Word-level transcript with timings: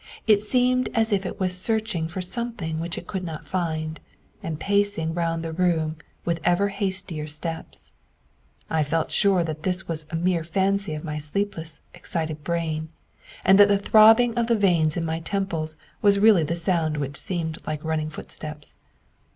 It 0.25 0.41
seemed 0.41 0.89
as 0.95 1.11
if 1.13 1.27
it 1.27 1.39
was 1.39 1.55
searching 1.55 2.07
for 2.07 2.23
something 2.23 2.79
which 2.79 2.97
it 2.97 3.05
could 3.05 3.23
not 3.23 3.45
find, 3.45 3.99
and 4.41 4.59
pacing 4.59 5.13
round 5.13 5.43
the 5.43 5.51
room 5.51 5.95
with 6.25 6.39
ever 6.43 6.69
hastier 6.69 7.27
steps. 7.27 7.91
I 8.67 8.81
felt 8.81 9.09
quite 9.09 9.11
sure 9.11 9.43
that 9.43 9.61
this 9.61 9.87
was 9.87 10.07
a 10.09 10.15
mere 10.15 10.43
fancy 10.43 10.95
of 10.95 11.03
my 11.03 11.19
sleepless, 11.19 11.81
excited 11.93 12.43
brain; 12.43 12.89
and 13.45 13.59
that 13.59 13.67
the 13.67 13.77
throbbing 13.77 14.33
of 14.39 14.47
the 14.47 14.55
veins 14.57 14.97
in 14.97 15.05
my 15.05 15.19
temples 15.19 15.77
was 16.01 16.17
really 16.17 16.41
the 16.41 16.55
sound 16.55 16.97
which 16.97 17.15
seemed 17.15 17.59
like 17.67 17.83
running 17.83 18.09
footsteps. 18.09 18.77